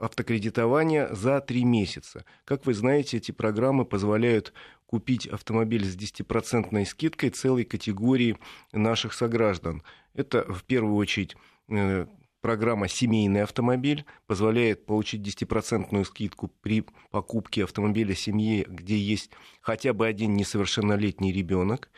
[0.00, 2.24] автокредитования за три месяца.
[2.44, 4.52] Как вы знаете, эти программы позволяют
[4.86, 8.36] купить автомобиль с 10% скидкой целой категории
[8.72, 9.82] наших сограждан.
[10.14, 11.36] Это в первую очередь
[11.68, 12.06] э,
[12.42, 19.30] программа «Семейный автомобиль» позволяет получить 10% скидку при покупке автомобиля семьи, где есть
[19.62, 21.90] хотя бы один несовершеннолетний ребенок.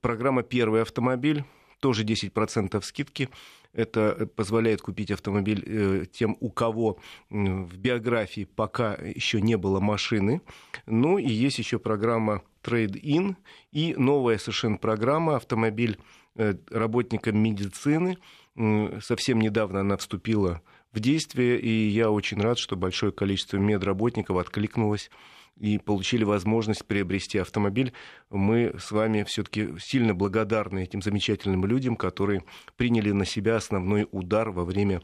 [0.00, 1.44] Программа «Первый автомобиль»
[1.80, 3.28] тоже 10% скидки.
[3.72, 10.40] Это позволяет купить автомобиль э, тем, у кого в биографии пока еще не было машины.
[10.86, 13.36] Ну и есть еще программа Trade-in
[13.72, 15.98] и новая совершенно программа «Автомобиль
[16.36, 18.18] э, работникам медицины».
[18.56, 25.10] Совсем недавно она вступила в действие, и я очень рад, что большое количество медработников откликнулось
[25.58, 27.92] и получили возможность приобрести автомобиль.
[28.30, 32.44] Мы с вами все-таки сильно благодарны этим замечательным людям, которые
[32.76, 35.02] приняли на себя основной удар во время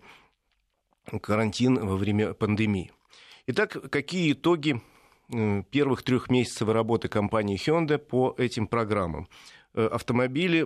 [1.20, 2.90] карантина, во время пандемии.
[3.46, 4.80] Итак, какие итоги
[5.32, 9.28] э, первых трех месяцев работы компании Hyundai по этим программам?
[9.74, 10.64] Э, Автомобили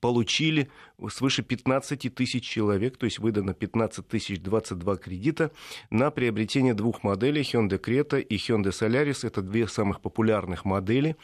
[0.00, 0.70] получили
[1.08, 5.50] свыше 15 тысяч человек, то есть выдано 15 тысяч 22 кредита
[5.90, 9.26] на приобретение двух моделей Hyundai Creta и Hyundai Solaris.
[9.26, 11.16] Это две самых популярных модели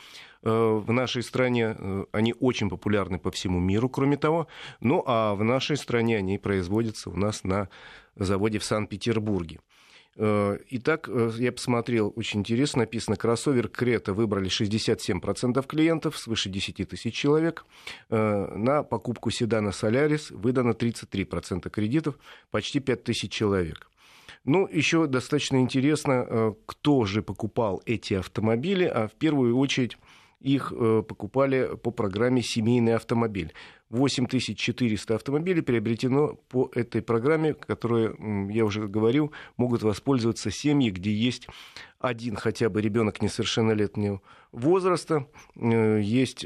[0.42, 1.76] э, в нашей стране.
[1.78, 4.46] Э, Они очень популярны по всему миру, кроме того.
[4.80, 7.68] Ну а в нашей стране они производятся у нас на
[8.14, 9.60] заводе в Санкт-Петербурге.
[10.16, 16.88] Э, Итак, э, я посмотрел, очень интересно написано, кроссовер Крета выбрали 67% клиентов, свыше 10
[16.88, 17.64] тысяч человек.
[18.08, 22.18] Э, На покупку седана Солярис выдано 33% кредитов,
[22.50, 23.90] почти 5 тысяч человек.
[24.44, 29.98] Ну, еще достаточно интересно, кто же покупал эти автомобили, а в первую очередь
[30.40, 30.72] их
[31.08, 33.52] покупали по программе «Семейный автомобиль».
[33.88, 41.48] 8400 автомобилей приобретено по этой программе, которую, я уже говорил, могут воспользоваться семьи, где есть
[42.00, 44.20] один хотя бы ребенок несовершеннолетнего
[44.50, 46.44] возраста, есть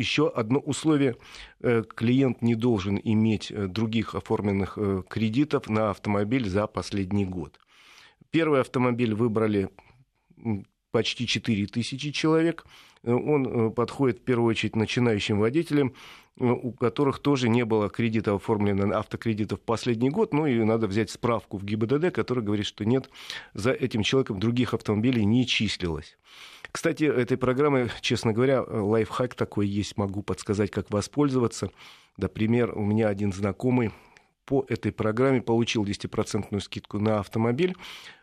[0.00, 1.16] еще одно условие.
[1.60, 7.58] Э, клиент не должен иметь э, других оформленных э, кредитов на автомобиль за последний год.
[8.30, 9.70] Первый автомобиль выбрали
[10.90, 12.64] почти 4 тысячи человек.
[13.04, 15.94] Он подходит в первую очередь начинающим водителям,
[16.36, 20.32] у которых тоже не было кредита оформлено, автокредита в последний год.
[20.32, 23.10] Ну и надо взять справку в ГИБДД, которая говорит, что нет,
[23.54, 26.18] за этим человеком других автомобилей не числилось.
[26.72, 31.70] Кстати, этой программы, честно говоря, лайфхак такой есть, могу подсказать, как воспользоваться.
[32.16, 33.90] Например, у меня один знакомый
[34.50, 37.76] по этой программе получил 10% скидку на автомобиль,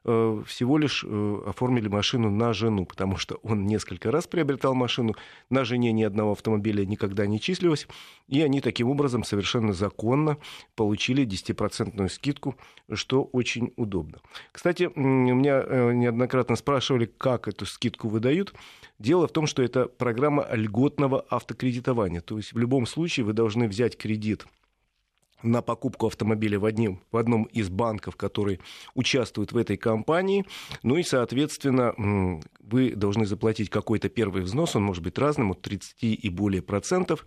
[0.04, 5.16] э, всего лишь э, оформили машину на жену, потому что он несколько раз приобретал машину,
[5.50, 7.88] на жене ни одного автомобиля никогда не числилось,
[8.28, 10.38] и они таким образом совершенно законно
[10.76, 12.58] получили 10% скидку,
[12.92, 14.20] что очень удобно.
[14.52, 18.54] Кстати, меня э, неоднократно спрашивали, как эту скидку выдают.
[19.00, 22.20] Дело в том, что это программа льготного автокредитования.
[22.20, 24.46] То есть в любом случае вы должны взять кредит
[25.44, 28.60] на покупку автомобиля в, одним, в одном из банков, который
[28.96, 30.46] участвует в этой компании.
[30.84, 31.94] Ну и, соответственно,
[32.60, 37.26] вы должны заплатить какой-то первый взнос, он может быть разным, от 30 и более процентов.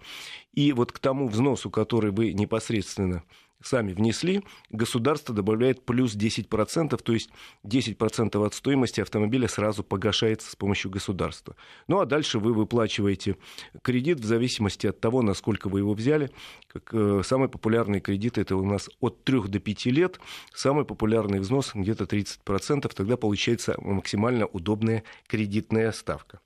[0.53, 3.23] И вот к тому взносу, который вы непосредственно
[3.63, 7.31] сами внесли, государство добавляет плюс 10%, то есть
[7.65, 11.57] 10% от стоимости автомобиля сразу погашается с помощью государства.
[11.89, 13.37] Ну а дальше вы выплачиваете
[13.83, 16.31] кредит в зависимости от того, насколько вы его взяли.
[16.67, 20.21] Как, э, самые популярные кредиты это у нас от 3 до 5 лет,
[20.55, 26.41] самый популярный взнос где-то 30%, тогда получается максимально удобная кредитная ставка.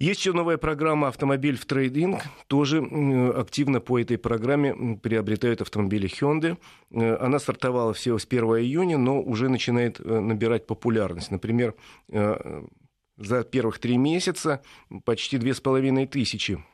[0.00, 2.22] Есть еще новая программа «Автомобиль в трейдинг».
[2.46, 2.78] Тоже
[3.36, 6.56] активно по этой программе приобретают автомобили Hyundai.
[6.90, 11.30] Э, она стартовала всего с 1 июня, но уже начинает э, набирать популярность.
[11.30, 11.74] Например,
[12.08, 12.62] э,
[13.18, 14.62] за первых три месяца
[15.04, 16.64] почти две с половиной тысячи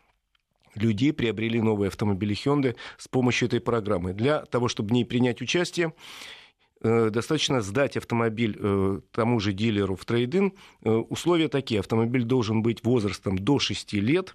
[0.76, 4.12] людей приобрели новые автомобили Hyundai с помощью этой программы.
[4.12, 5.94] Для того, чтобы в ней принять участие,
[6.82, 10.54] достаточно сдать автомобиль э, тому же дилеру в трейдинг.
[10.82, 11.80] Э, условия такие.
[11.80, 14.34] Автомобиль должен быть возрастом до 6 лет.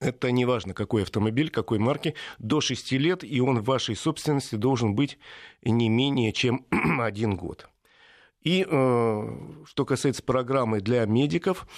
[0.00, 4.56] Это не важно, какой автомобиль, какой марки, до 6 лет, и он в вашей собственности
[4.56, 5.18] должен быть
[5.62, 6.66] не менее чем
[7.00, 7.68] один год.
[8.42, 11.68] И э, что касается программы для медиков,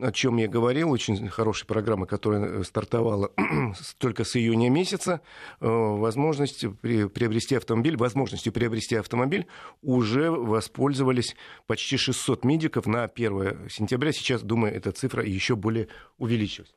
[0.00, 3.32] о чем я говорил, очень хорошая программа, которая э, стартовала
[3.98, 5.20] только с июня месяца,
[5.60, 9.46] э, возможность приобрести автомобиль, возможностью приобрести автомобиль
[9.82, 14.12] уже воспользовались почти 600 медиков на 1 сентября.
[14.12, 16.74] Сейчас, думаю, эта цифра еще более увеличилась.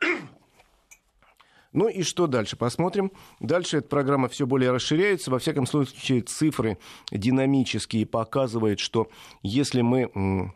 [1.74, 2.56] Ну и что дальше?
[2.56, 3.12] Посмотрим.
[3.40, 5.30] Дальше эта программа все более расширяется.
[5.30, 6.76] Во всяком случае, цифры
[7.10, 9.08] динамические показывают, что
[9.42, 10.52] если мы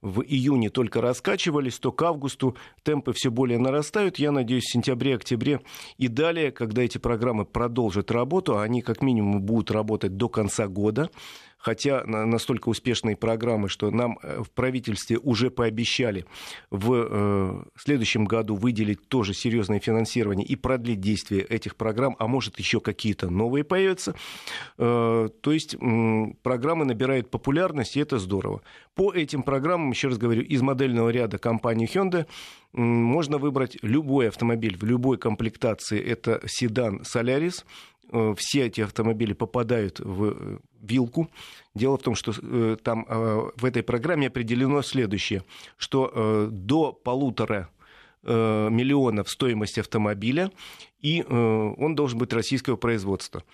[0.00, 4.18] в июне только раскачивались, то к августу темпы все более нарастают.
[4.18, 5.60] Я надеюсь, в сентябре, октябре
[5.96, 11.10] и далее, когда эти программы продолжат работу, они как минимум будут работать до конца года,
[11.58, 16.24] хотя настолько успешные программы, что нам э, в правительстве уже пообещали
[16.70, 22.58] в э, следующем году выделить тоже серьезное финансирование и продлить действие этих программ, а может
[22.58, 24.14] еще какие-то новые появятся.
[24.78, 25.76] Э, то есть
[26.42, 28.62] программы набирают популярность, и это здорово.
[28.94, 32.26] По этим программам, еще раз говорю, из модельного ряда компании Hyundai
[32.72, 36.00] можно выбрать любой автомобиль в любой комплектации.
[36.00, 37.64] Это седан Solaris,
[38.36, 41.30] все эти автомобили попадают в э, вилку.
[41.74, 43.04] Дело в том, что э, там
[43.56, 45.42] в этой программе определено следующее,
[45.76, 47.68] что до полутора
[48.22, 50.50] миллионов стоимость автомобиля,
[51.00, 53.44] и он должен быть российского производства.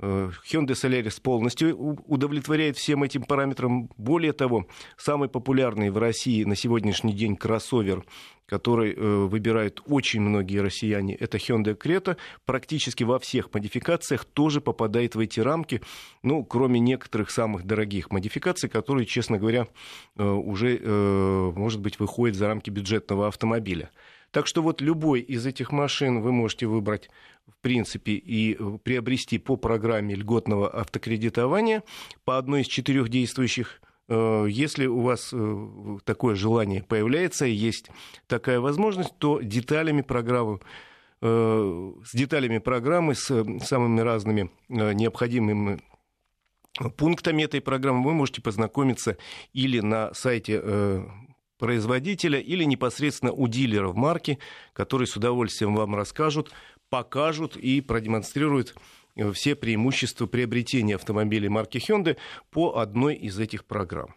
[0.00, 3.90] Hyundai Solaris полностью удовлетворяет всем этим параметрам.
[3.96, 8.04] Более того, самый популярный в России на сегодняшний день кроссовер
[8.48, 15.14] который э, выбирают очень многие россияне, это Hyundai Creta, практически во всех модификациях тоже попадает
[15.14, 15.82] в эти рамки,
[16.22, 19.68] ну, кроме некоторых самых дорогих модификаций, которые, честно говоря,
[20.16, 23.90] э, уже, э, может быть, выходят за рамки бюджетного автомобиля.
[24.30, 27.10] Так что вот любой из этих машин вы можете выбрать,
[27.46, 31.82] в принципе, и приобрести по программе льготного автокредитования
[32.24, 33.80] по одной из четырех действующих.
[34.08, 37.90] Э, если у вас э, такое желание появляется, есть
[38.26, 40.60] такая возможность, то деталями программы
[41.22, 45.80] э, с деталями программы, с самыми разными необходимыми
[46.96, 49.16] пунктами этой программы вы можете познакомиться
[49.52, 50.62] или на сайте
[51.58, 54.38] производителя или непосредственно у дилеров марки,
[54.72, 56.52] которые с удовольствием вам расскажут,
[56.88, 58.74] покажут и продемонстрируют
[59.16, 62.16] э, все преимущества приобретения автомобилей марки Hyundai
[62.50, 64.14] по одной из этих программ.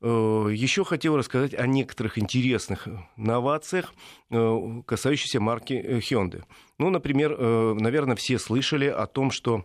[0.00, 3.92] Э, Еще хотел рассказать о некоторых интересных новациях,
[4.30, 6.44] э, касающихся марки Hyundai.
[6.78, 7.38] Ну, например,
[7.74, 9.64] наверное, все слышали о том, что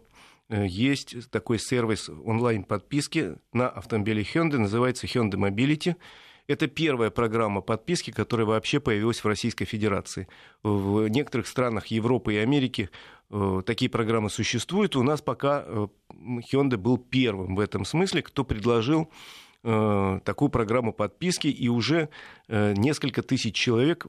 [0.50, 5.96] есть такой сервис онлайн-подписки на автомобиле Hyundai, называется Hyundai Mobility.
[6.48, 10.30] Это первая программа подписки, которая вообще появилась в Российской Федерации.
[10.64, 12.90] В некоторых странах Европы и Америки
[13.30, 14.96] э, такие программы существуют.
[14.96, 19.12] У нас пока э, Hyundai был первым в этом смысле, кто предложил
[19.64, 22.08] э, такую программу подписки, и уже
[22.48, 24.06] несколько тысяч человек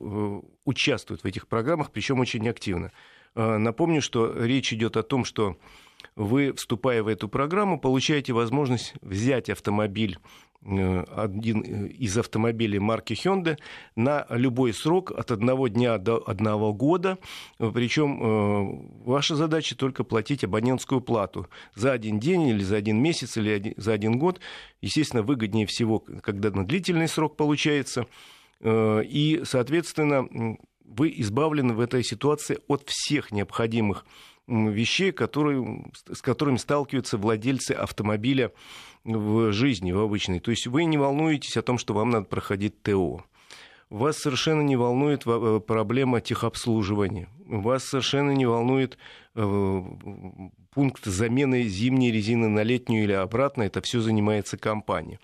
[0.64, 2.92] участвуют в этих программах, причем очень активно.
[3.34, 5.56] Напомню, что речь идет о том, что
[6.18, 10.18] вы, вступая в эту программу, получаете возможность взять автомобиль
[10.66, 13.58] Э, один из автомобилей марки Hyundai
[13.94, 17.18] на любой срок от одного дня до одного года.
[17.58, 23.36] Причем э, ваша задача только платить абонентскую плату за один день или за один месяц
[23.36, 24.40] или за один год.
[24.80, 28.06] Естественно, выгоднее всего, когда на длительный срок получается.
[28.60, 34.04] Э, и, соответственно, вы избавлены в этой ситуации от всех необходимых
[34.48, 38.52] вещей, которые, с которыми сталкиваются владельцы автомобиля
[39.04, 40.40] в жизни, в обычной.
[40.40, 43.24] То есть вы не волнуетесь о том, что вам надо проходить ТО.
[43.90, 47.28] Вас совершенно не волнует э, проблема техобслуживания.
[47.46, 48.98] Вас совершенно не волнует
[49.34, 49.82] э,
[50.74, 53.62] пункт замены зимней резины на летнюю или обратно.
[53.62, 55.20] Это все занимается компания.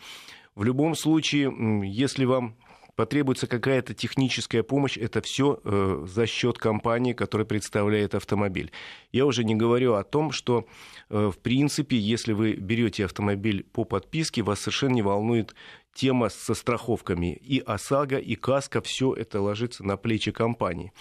[0.55, 1.53] В любом случае,
[1.85, 2.57] если вам
[2.97, 8.73] потребуется какая-то техническая помощь, это все э, за счет компании, которая представляет автомобиль.
[9.13, 10.67] Я уже не говорю о том, что,
[11.11, 15.55] э, в принципе, если вы берете автомобиль по подписке, вас совершенно не волнует
[15.95, 17.35] тема со страховками.
[17.35, 20.93] И ОСАГО, и КАСКО, все это ложится на плечи компании.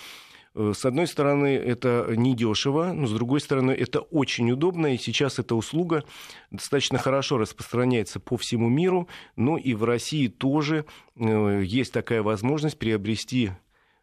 [0.55, 5.39] Э, с одной стороны, это недешево, но с другой стороны, это очень удобно, и сейчас
[5.39, 6.03] эта услуга
[6.51, 10.85] достаточно хорошо распространяется по всему миру, но и в России тоже
[11.15, 13.51] э, есть такая возможность приобрести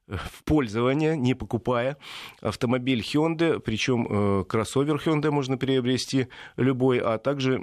[0.08, 1.96] э, в пользование, не покупая
[2.40, 7.62] автомобиль Hyundai, причем кроссовер Hyundai можно приобрести любой, а также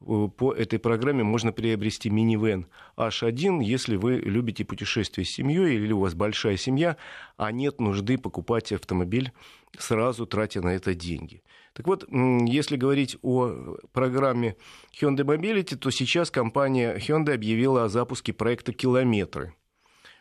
[0.00, 6.00] по этой программе можно приобрести минивэн H1, если вы любите путешествия с семьей или у
[6.00, 6.96] вас большая семья,
[7.36, 9.32] а нет нужды покупать автомобиль
[9.76, 11.42] сразу, тратя на это деньги.
[11.74, 14.56] Так вот, если говорить о программе
[15.00, 19.54] Hyundai Mobility, то сейчас компания Hyundai объявила о запуске проекта «Километры».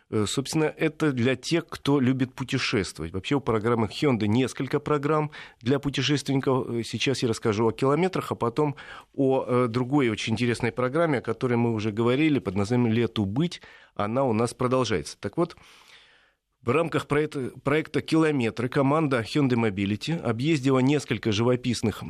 [0.09, 3.11] Э, собственно, это для тех, кто любит путешествовать.
[3.13, 6.69] Вообще у программы Hyundai несколько программ для путешественников.
[6.69, 8.75] Э, сейчас я расскажу о километрах, а потом
[9.13, 13.61] о э, другой очень интересной программе, о которой мы уже говорили, под названием «Лету быть».
[13.95, 15.17] Она у нас продолжается.
[15.19, 15.57] Так вот,
[16.61, 22.03] в рамках проекта, «Километры» команда Hyundai Mobility объездила несколько живописных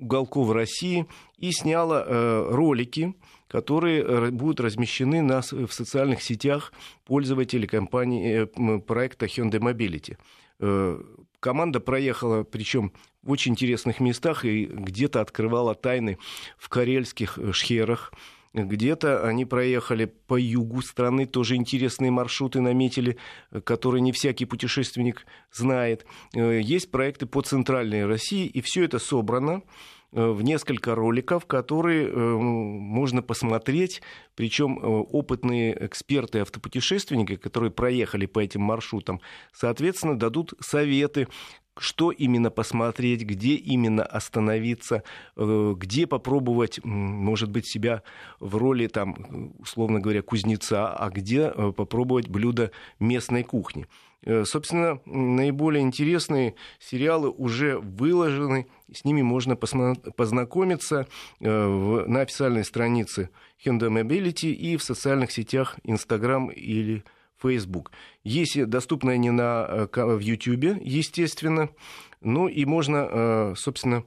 [0.00, 1.06] уголков России
[1.36, 2.04] и сняла
[2.50, 3.14] ролики,
[3.48, 6.72] которые э, будут размещены в социальных сетях
[7.04, 10.16] пользователей компании, э, проекта Hyundai Mobility.
[10.60, 11.00] Э,
[11.40, 16.18] команда проехала, причем в очень интересных местах, и где-то открывала тайны
[16.58, 18.12] в карельских шхерах,
[18.54, 23.18] где-то они проехали по югу страны, тоже интересные маршруты наметили,
[23.64, 26.06] которые не всякий путешественник знает.
[26.32, 29.62] Есть проекты по центральной России, и все это собрано
[30.12, 34.00] в несколько роликов, которые э, можно посмотреть.
[34.34, 39.20] Причем э, опытные эксперты, автопутешественники, которые проехали по этим маршрутам,
[39.52, 41.28] соответственно, дадут советы,
[41.76, 45.04] что именно посмотреть, где именно остановиться,
[45.36, 48.02] где попробовать, может быть, себя
[48.40, 53.86] в роли, там, условно говоря, кузнеца, а где попробовать блюдо местной кухни.
[54.24, 61.06] Э, собственно, наиболее интересные сериалы уже выложены, с ними можно познакомиться
[61.40, 63.30] э, на официальной странице
[63.64, 67.04] Hyundai Mobility и в социальных сетях Instagram или
[67.40, 67.92] Facebook.
[68.24, 71.70] Есть доступно они на, э, в YouTube, естественно.
[72.20, 74.02] Ну и можно, собственно,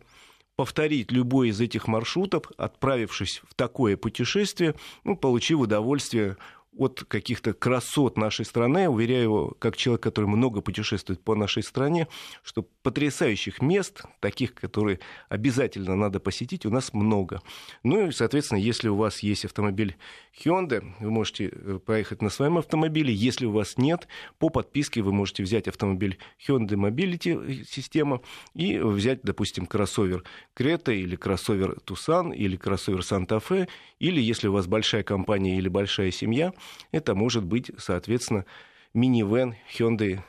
[0.57, 6.35] повторить любой из этих маршрутов, отправившись в такое путешествие, ну, получив удовольствие
[6.77, 8.87] от каких-то красот нашей страны.
[8.87, 12.07] Уверяю, как человек, который много путешествует по нашей стране,
[12.43, 17.41] что потрясающих мест, таких, которые обязательно надо посетить, у нас много.
[17.83, 19.97] Ну и, соответственно, если у вас есть автомобиль
[20.43, 23.13] Hyundai, вы можете э, поехать на своем автомобиле.
[23.13, 24.07] Если у вас нет,
[24.39, 28.21] по подписке вы можете взять автомобиль Hyundai Mobility система
[28.53, 33.67] и взять, допустим, кроссовер Крета или кроссовер Тусан или кроссовер Санта-Фе,
[33.99, 36.53] или если у вас большая компания или большая семья,
[36.91, 38.45] это может быть, соответственно,
[38.93, 40.21] минивэн Hyundai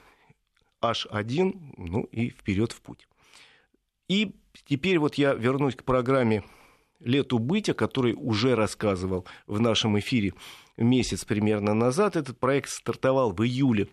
[0.81, 3.07] H1, ну и вперед в путь.
[4.09, 4.35] И
[4.67, 6.45] теперь вот я вернусь к программе
[7.01, 10.35] «Лету быть», о которой уже рассказывал в нашем эфире
[10.77, 12.17] месяц примерно назад.
[12.17, 13.89] Этот проект стартовал в июле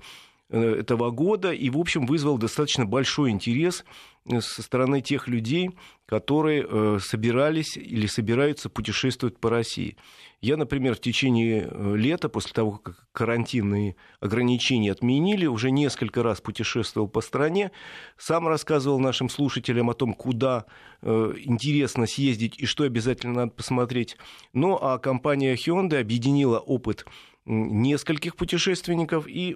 [0.50, 3.86] этого года и, в общем, вызвал достаточно большой интерес
[4.26, 5.72] э, со стороны тех людей,
[6.06, 9.95] которые э, собирались или собираются путешествовать по России.
[10.41, 16.41] Я, например, в течение э, лета, после того, как карантинные ограничения отменили, уже несколько раз
[16.41, 17.72] путешествовал по стране,
[18.18, 20.66] сам рассказывал нашим слушателям о том, куда
[21.02, 24.18] э, интересно съездить и что обязательно надо посмотреть.
[24.54, 27.06] Ну, а компания Hyundai объединила опыт
[27.50, 29.56] нескольких путешественников и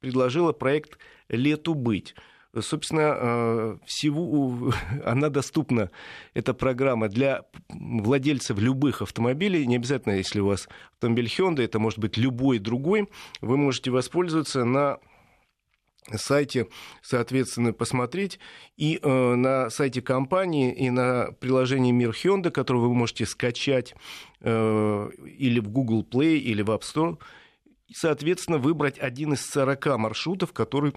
[0.00, 2.14] предложила проект «Лету быть».
[2.58, 4.72] Собственно, э, всего
[5.04, 5.90] она доступна,
[6.34, 9.66] эта программа, для владельцев любых автомобилей.
[9.66, 13.08] Не обязательно, если у вас автомобиль Hyundai, это может быть любой другой.
[13.40, 14.98] Вы можете воспользоваться на
[16.16, 16.68] сайте,
[17.02, 18.38] соответственно, посмотреть.
[18.76, 23.94] И э, на сайте компании, и на приложении Мир Hyundai, которое вы можете скачать
[24.40, 27.18] э, или в Google Play, или в App Store,
[27.88, 30.94] и, соответственно, выбрать один из 40 маршрутов, который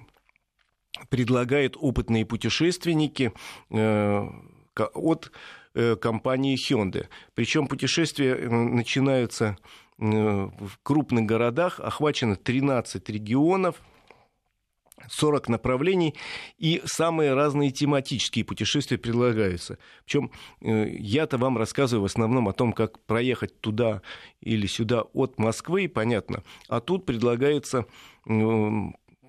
[1.09, 3.33] предлагают опытные путешественники
[3.71, 4.27] э,
[4.93, 5.31] от
[5.73, 7.07] э, компании Hyundai.
[7.33, 9.57] Причем путешествия э, начинаются
[9.99, 13.79] в крупных городах, охвачено 13 регионов,
[15.09, 16.15] 40 направлений
[16.57, 19.77] и самые разные тематические путешествия предлагаются.
[20.05, 20.31] Причем
[20.61, 24.01] я-то вам рассказываю в основном о том, как проехать туда
[24.41, 26.43] или сюда от Москвы, понятно.
[26.67, 27.85] А тут предлагается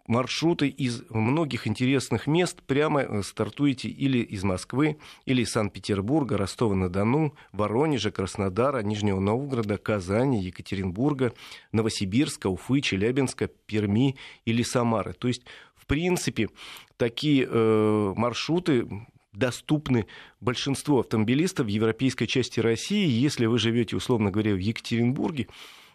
[0.07, 7.35] маршруты из многих интересных мест прямо э, стартуете или из Москвы, или из Санкт-Петербурга, Ростова-на-Дону,
[7.53, 11.33] Воронежа, Краснодара, Нижнего Новгорода, Казани, Екатеринбурга,
[11.73, 15.15] Новосибирска, Уфы, Челябинска, Перми или Самары.
[15.15, 15.43] То есть,
[15.75, 16.49] в принципе,
[16.97, 18.87] такие э, маршруты
[19.33, 20.07] доступны
[20.41, 23.09] большинству автомобилистов в европейской части России.
[23.09, 25.49] Если вы живете, условно говоря, в Екатеринбурге,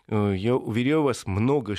[0.10, 1.76] я уверяю вас, много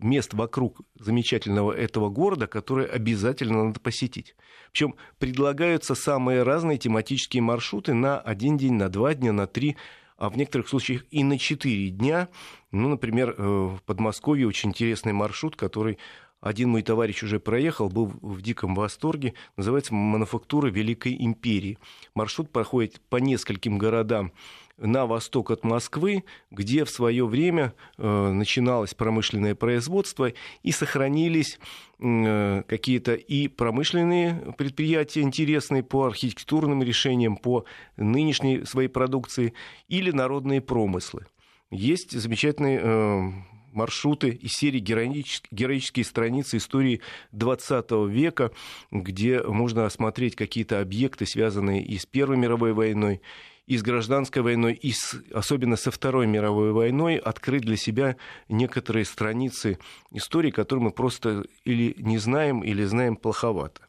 [0.00, 4.34] мест вокруг замечательного этого города, которые обязательно надо посетить.
[4.72, 9.76] Причем предлагаются самые разные тематические маршруты на один день, на два дня, на три,
[10.16, 12.28] а в некоторых случаях и на четыре дня.
[12.72, 15.98] Ну, например, э, в Подмосковье очень интересный маршрут, который
[16.40, 19.34] один мой товарищ уже проехал, был в диком восторге.
[19.56, 21.78] Называется «Мануфактура Великой Империи».
[22.14, 24.32] Маршрут проходит по нескольким городам
[24.78, 31.58] на восток от Москвы, где в свое время э, начиналось промышленное производство и сохранились
[31.98, 37.64] э, какие-то и промышленные предприятия интересные по архитектурным решениям, по
[37.96, 39.52] нынешней своей продукции,
[39.88, 41.26] или народные промыслы.
[41.70, 43.30] Есть замечательные э,
[43.72, 47.00] маршруты из серии героические, страницы истории
[47.32, 48.52] 20 века,
[48.90, 53.20] где можно осмотреть какие-то объекты, связанные и с Первой мировой войной,
[53.68, 58.16] и с гражданской войной, и с, особенно со Второй мировой войной, открыть для себя
[58.48, 59.78] некоторые страницы
[60.10, 63.82] истории, которые мы просто или не знаем, или знаем плоховато.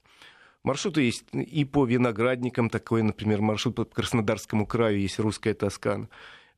[0.64, 6.10] Маршруты есть и по виноградникам, такой, например, маршрут по Краснодарскому краю, есть русская Тоскана.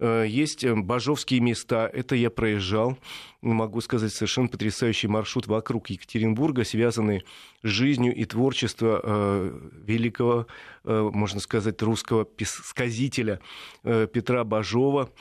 [0.02, 2.97] Э, есть э, бажовские места, это я проезжал,
[3.41, 7.24] могу сказать, совершенно потрясающий маршрут вокруг Екатеринбурга, связанный
[7.62, 10.47] с жизнью и творчеством э, великого,
[10.84, 13.39] можно сказать, русского сказителя
[13.84, 15.12] Петра Бажова,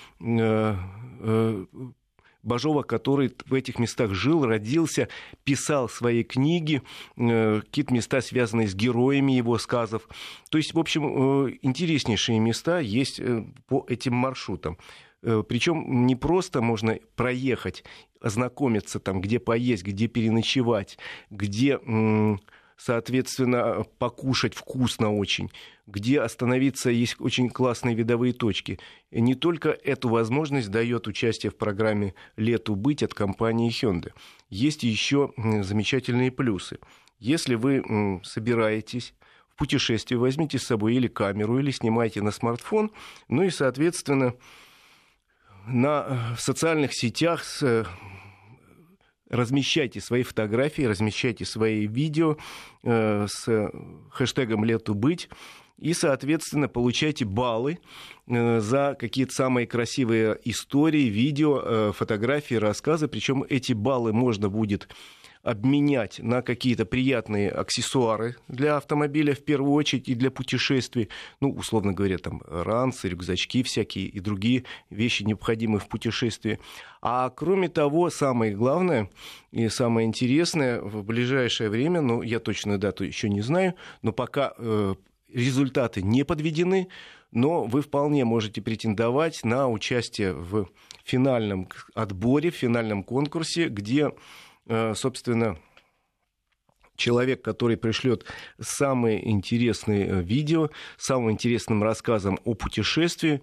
[2.43, 5.09] Бажова, который в этих местах жил, родился,
[5.45, 6.83] писал свои книги,
[7.17, 10.09] э, какие-то места, связанные с героями его сказов.
[10.51, 14.79] То есть, в общем, э, интереснейшие места есть э, по этим маршрутам.
[15.23, 17.85] Причем не просто можно проехать,
[18.23, 20.97] ознакомиться там, где поесть, где переночевать,
[21.29, 21.79] где
[22.81, 25.51] соответственно, покушать вкусно очень,
[25.87, 28.79] где остановиться, есть очень классные видовые точки.
[29.11, 34.13] И не только эту возможность дает участие в программе «Лету быть» от компании Hyundai.
[34.49, 36.79] Есть еще замечательные плюсы.
[37.19, 39.13] Если вы собираетесь
[39.51, 42.93] в путешествие, возьмите с собой или камеру, или снимайте на смартфон,
[43.29, 44.35] ну и, соответственно,
[45.67, 47.87] на, э, в социальных сетях с
[49.31, 52.37] размещайте свои фотографии, размещайте свои видео
[52.83, 53.71] э, с
[54.11, 55.29] хэштегом «Лету быть»,
[55.81, 57.79] и, соответственно, получайте баллы
[58.27, 63.09] э, за какие-то самые красивые истории, видео, э, фотографии, рассказы.
[63.09, 64.89] Причем эти баллы можно будет
[65.43, 71.09] обменять на какие-то приятные аксессуары для автомобиля в первую очередь и для путешествий.
[71.41, 76.59] Ну, условно говоря, там ранцы, рюкзачки всякие и другие вещи, необходимые в путешествии.
[77.01, 79.11] А кроме того, самое главное
[79.51, 84.53] и самое интересное в ближайшее время, ну, я точную дату еще не знаю, но пока
[84.59, 84.95] э,
[85.33, 86.89] результаты не подведены,
[87.33, 90.69] но вы вполне можете претендовать на участие в
[91.05, 94.13] финальном отборе, в финальном конкурсе, где,
[94.95, 95.59] собственно,
[97.01, 98.25] человек, который пришлет
[98.61, 103.41] самые интересные э, видео, самым интересным рассказом о путешествии,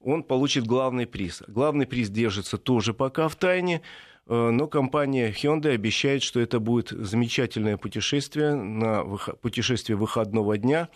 [0.00, 1.42] он получит главный приз.
[1.46, 3.82] Главный приз держится тоже пока в тайне.
[4.26, 9.04] Э, но компания Hyundai обещает, что это будет замечательное путешествие, на
[9.40, 10.88] путешествие выходного дня,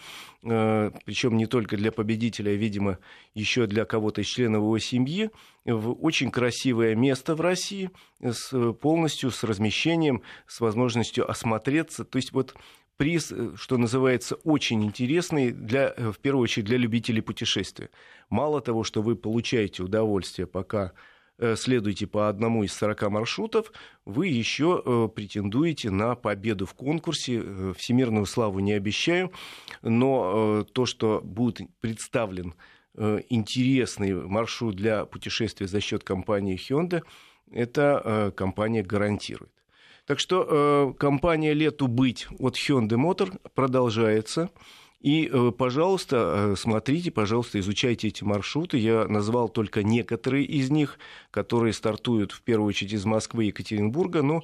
[0.43, 2.99] э, причем не только для победителя, а, видимо,
[3.35, 5.31] еще для кого-то из членов его семьи,
[5.65, 7.91] в очень красивое место в России,
[8.23, 12.05] с, полностью с размещением, с возможностью осмотреться.
[12.05, 12.55] То есть вот
[12.97, 17.91] приз, э, что называется, очень интересный, для, в первую очередь для любителей путешествия.
[18.31, 21.16] Мало того, что вы получаете удовольствие, пока Э,
[21.57, 23.73] следуете по одному из 40 маршрутов,
[24.05, 27.43] вы еще э, претендуете на победу в конкурсе.
[27.45, 29.33] Э, всемирную славу не обещаю,
[29.83, 32.55] но то, что будет представлен
[33.29, 37.03] интересный маршрут для путешествия за счет компании Hyundai,
[37.53, 39.53] это компания гарантирует.
[40.07, 44.49] Так что компания «Лету быть» от Hyundai Motor продолжается.
[45.01, 48.79] И, э, пожалуйста, э, смотрите, пожалуйста, изучайте эти маршруты.
[48.79, 50.99] Я назвал только некоторые из них,
[51.31, 54.43] которые стартуют в первую очередь из Москвы и Екатеринбурга, но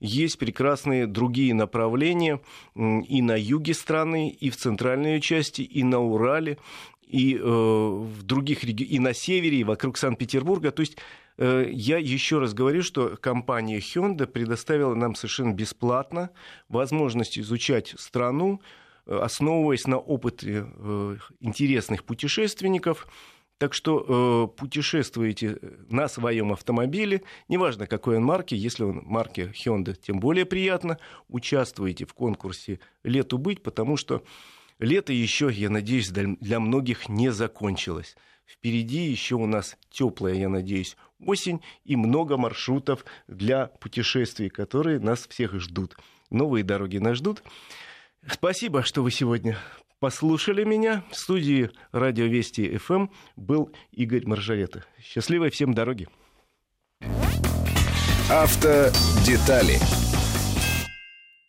[0.00, 2.40] есть прекрасные другие направления
[2.74, 6.58] и на юге страны, и в центральной части, и на Урале,
[7.06, 10.72] и э, в других регионах, и на севере, и вокруг Санкт-Петербурга.
[10.72, 10.98] То есть
[11.38, 16.30] я еще раз говорю, что компания Hyundai предоставила нам совершенно бесплатно
[16.70, 18.62] возможность изучать страну,
[19.06, 23.06] основываясь на опыте э, интересных путешественников.
[23.58, 29.96] Так что э, путешествуете на своем автомобиле, неважно какой он марки, если он марки Hyundai,
[29.96, 30.98] тем более приятно,
[31.28, 34.22] участвуете в конкурсе «Лету быть», потому что
[34.78, 38.14] лето еще, я надеюсь, для многих не закончилось.
[38.44, 45.26] Впереди еще у нас теплая, я надеюсь, осень и много маршрутов для путешествий, которые нас
[45.26, 45.96] всех ждут.
[46.30, 47.42] Новые дороги нас ждут.
[48.28, 49.56] Спасибо, что вы сегодня
[50.00, 51.04] послушали меня.
[51.10, 54.84] В студии радио Вести ФМ был Игорь Маржарета.
[55.00, 56.08] Счастливой всем дороги.
[58.28, 59.78] Автодетали